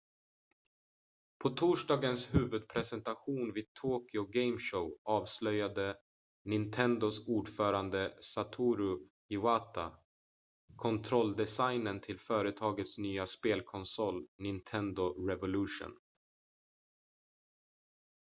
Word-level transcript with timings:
på 1.43 1.49
torsdagens 1.49 2.33
huvudpresentation 2.35 3.53
vid 3.53 3.73
tokyo 3.81 4.23
game 4.25 4.57
show 4.57 4.93
avslöjade 5.03 5.95
nintendos 6.45 7.27
ordförande 7.27 8.17
satoru 8.21 8.97
iwata 9.29 9.97
kontrolldesignen 10.75 11.99
till 11.99 12.19
företagets 12.19 12.97
nya 12.97 13.25
spelkonsol 13.27 14.27
nintendo 14.37 15.27
revolution 15.27 15.93